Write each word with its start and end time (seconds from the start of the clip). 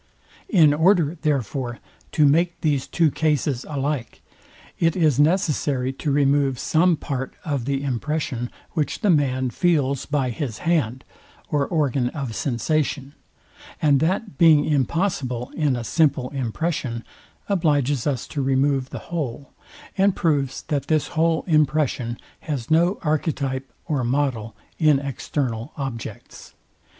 In 0.49 0.73
order, 0.73 1.15
therefore, 1.21 1.77
to 2.13 2.25
make 2.25 2.59
these 2.61 2.87
two 2.87 3.11
cases 3.11 3.63
alike, 3.69 4.23
it 4.79 4.95
is 4.95 5.19
necessary 5.19 5.93
to 5.93 6.09
remove 6.11 6.57
some 6.57 6.97
part 6.97 7.35
of 7.45 7.65
the 7.65 7.83
impression, 7.83 8.49
which 8.71 9.01
the 9.01 9.11
man 9.11 9.51
feels 9.51 10.07
by 10.07 10.31
his 10.31 10.57
hand, 10.65 11.03
or 11.49 11.67
organ 11.67 12.09
of 12.17 12.33
sensation; 12.35 13.13
and 13.79 13.99
that 13.99 14.39
being 14.39 14.65
impossible 14.65 15.51
in 15.55 15.75
a 15.75 15.83
simple 15.83 16.31
impression, 16.31 17.03
obliges 17.47 18.07
us 18.07 18.25
to 18.29 18.41
remove 18.41 18.89
the 18.89 18.97
whole, 19.13 19.51
and 19.99 20.15
proves 20.15 20.63
that 20.63 20.87
this 20.87 21.09
whole 21.09 21.43
impression 21.45 22.17
has 22.39 22.71
no 22.71 22.97
archetype 23.03 23.71
or 23.85 24.03
model 24.03 24.55
in 24.79 24.97
external 24.97 25.73
objects. 25.77 26.55